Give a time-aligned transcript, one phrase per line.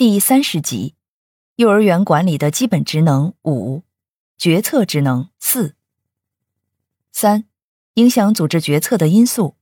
[0.00, 0.94] 第三十集，
[1.56, 3.82] 幼儿园管理的基本职能五，
[4.38, 5.74] 决策职能四。
[7.12, 7.44] 三，
[7.96, 9.56] 影响组织决策的因素。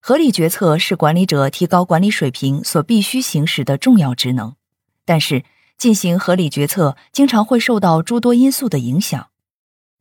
[0.00, 4.54] 合理决策是管理者提高管理水平所必须行使的重要职能，
[5.06, 5.46] 但是
[5.78, 9.30] 进行合理决策经常会受到诸多因素的影响，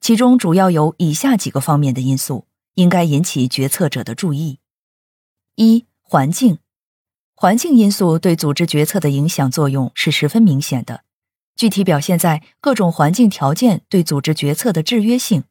[0.02, 4.60] 其中主要有以下几个方面的因素应该引起决策者的注意：
[5.56, 6.60] 一、环境。
[7.42, 11.04] 环境因素对组织决策的影响作用是十分明显的，
[11.56, 15.46] 具体表现在各种环境条件对组织决策的制约性。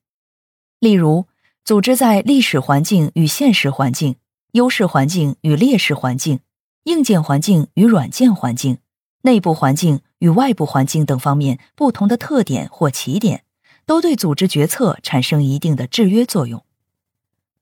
[0.79, 1.27] 例如，
[1.65, 4.15] 组织在历史环境与现实环境、
[4.53, 6.39] 优势环境与劣势环境、
[6.85, 8.79] 硬件环境与软件环境、
[9.23, 13.43] 内部环境与外部环境等方面不同的特点或起点，
[13.85, 16.65] 都对组织决策产生一定的制约作用。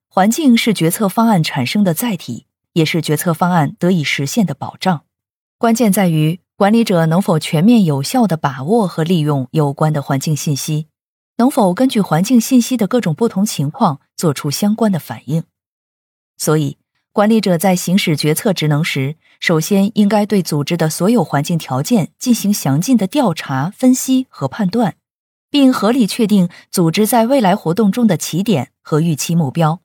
[0.06, 2.44] 环境是决策方案产生的载体。
[2.72, 5.02] 也是决策方案得以实现的保障。
[5.58, 10.86] 关键在于管理者能否全面有效的把握和利用有关的环境信息，
[11.36, 15.44] 能否根据环境信息的各种不同情况做出相关的反应。
[16.36, 16.78] 所以，
[17.12, 24.94] 管理者在行使决策职能时，首先应该对组织的所有环境条件进行详尽的调查、分析和判断，
[25.50, 29.80] 并合理确定组织在未来活动中的起点和预期目标。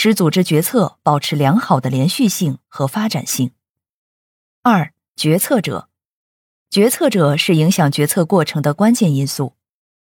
[0.00, 3.50] 使组织决策保持良好的连续性和发展性。
[4.62, 5.88] 二、决策者，
[6.70, 9.54] 决策者是影响决策过程的关键因素。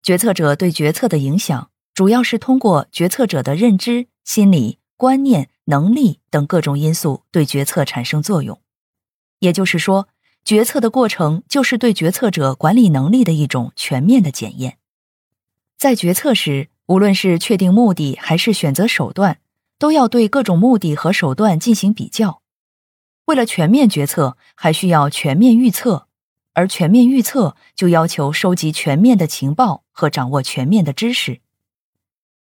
[0.00, 8.61] 决策者对决策的影响，主要是通过决策者的认知、心理、观念、能力等各种因素对决策产生作用。
[9.41, 10.06] 也就是说，
[10.44, 14.78] 决策的过程就是对决策者管理能力的一种全面的检验。
[15.77, 19.41] 在决策时，无论是确定目的还是选择手段。
[19.81, 22.42] 都要对各种目的和手段进行比较。
[23.25, 26.06] 为了全面决策，还需要全面预测，
[26.53, 31.41] 而全面预测就要求收集全面的情报和掌握全面的知识。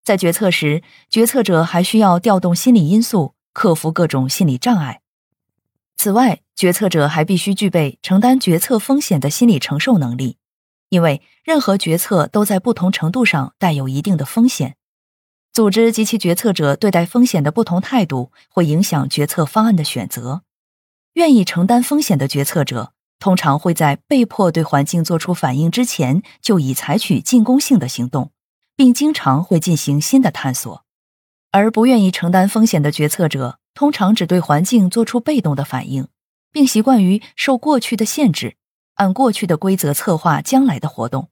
[0.03, 5.03] 在决策时，决策者还需要调动心理因素，克服各种心理障碍。
[5.99, 10.39] 此外，决策者还必须具备承担决策风险的心理承受能力，
[10.89, 14.77] 因为任何决策都在不同程度上带有一定的风险。
[15.59, 20.43] 组织及其决策者对待风险的不同态度，会影响决策方案的选择。
[21.15, 28.31] 愿意承担风险的决策者，通常会在被迫对环境做出反应之前，就已采取进攻性的行动，
[28.77, 30.85] 并经常会进行新的探索；
[31.51, 36.07] 而不愿意承担风险的决策者，通常只对环境做出被动的反应，
[36.53, 38.55] 并习惯于受过去的限制，
[38.95, 41.31] 按过去的规则策划将来的活动。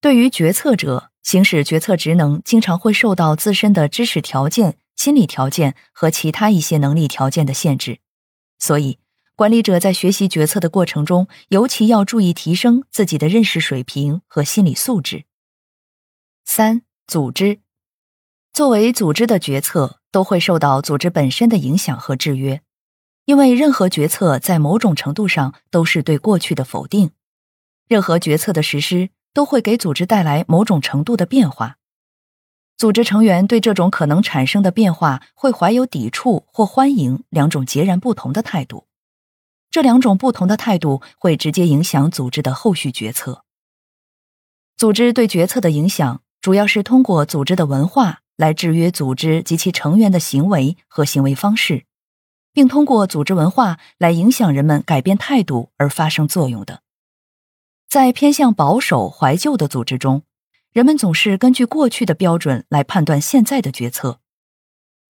[0.00, 1.11] 对于决策者。
[1.22, 8.00] 行使决策职能，经常会受到自身的知识条件、心理条件和其他一些能力条件的限制，
[8.58, 8.98] 所以
[9.34, 15.24] 管理者在学习决策的过程中，尤其要注意提升自己的认识水平和心理素质。
[16.44, 17.60] 三、组织
[18.52, 22.60] 作为组织的决策，都会受到组织本身的影响和制约，
[23.24, 27.12] 因为任何决策在某种程度上都是对过去的否定，
[27.88, 29.10] 任何决策的实施。
[29.34, 31.78] 都会给组织带来某种程度的变化，
[32.76, 38.86] 组织成员对这种可能产生的变化会怀有抵触或欢迎两种截然不同的态度，
[39.70, 43.44] 这两种不同的态度会直接影响组织的后续决策。
[44.76, 51.84] 组织对决策的影响主要是通过组织的文化来制约组织及其成员的行为和行为方式，
[52.52, 56.82] 并通过组织文化来影响人们改变态度而发生作用的。
[57.92, 60.22] 在偏向保守、怀旧的组织中，
[60.72, 64.18] 人们总是根据过去的标准来判断现在的决策，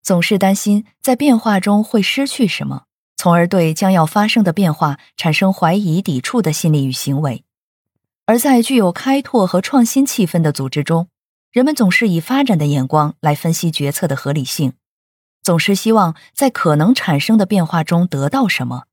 [0.01, 7.43] 总是担心在变化中会失去什么，从而对将要发生的变化产生怀疑、抵触的心理与行为。
[8.25, 11.07] 而在具有开拓和创新气氛的组织中，
[11.51, 14.73] 人们总是以发展的眼光来分析决策的合理性，
[15.43, 18.85] 总是希望在可能产生的变化中得到什么，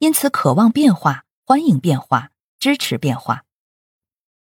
[0.00, 2.32] 因此渴望变化，欢迎变化。
[2.58, 3.44] 支持变化，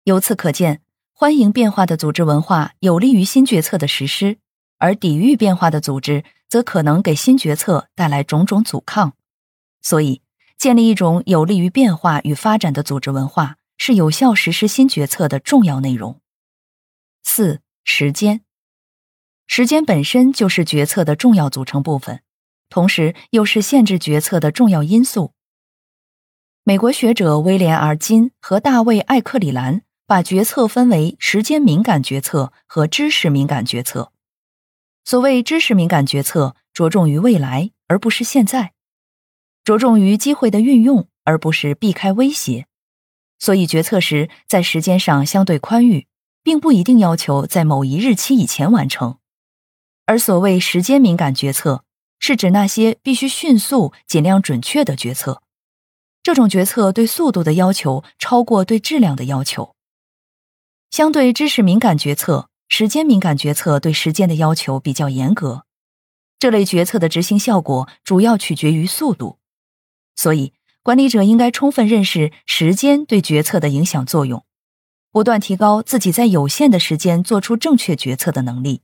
[0.04, 0.82] 由此可见，
[1.12, 4.38] 欢迎变化的组织文化有利于新决策的实施，
[4.78, 9.14] 而抵御变化的组织则可能给新决策带来种种阻抗。
[9.82, 10.22] 所以，
[10.58, 16.22] 建立一种有利于变化与发展的组织文化，是有效实施新决策的重要内容。
[17.24, 18.42] 四、时间，
[19.48, 22.22] 时间本身就是决策的重要组成部分，
[22.70, 25.34] 同时又是限制决策的重要因素。
[26.66, 34.14] 美国学者威廉尔金和大卫·艾克里兰把决策分为时间敏感决策和知识敏感决策。
[35.04, 38.72] 所谓知识敏感决策，着重于未来而不是现在，
[39.66, 42.68] 着重于机会的运用而不是避开威胁。
[43.40, 46.08] 所以决策时在时间上相对宽裕，
[46.44, 49.18] 并不一定要求在某一日期以前完成。
[50.06, 51.84] 而所谓时间敏感决策，
[52.20, 55.42] 是指那些必须迅速、尽量准确的决策。
[56.24, 59.76] 这种决策对速度的要求超过对质量的要求。
[60.90, 65.66] 相对知识敏感决策，时间敏感决策对时间的要求比较严格。
[66.40, 69.38] 这类决策的执行效果主要取决于速度，
[70.16, 74.46] 所以管理者应该充分认识时间对决策的影响作用，
[75.12, 78.84] 不断提高自己在有限的时间做出正确决策的能力。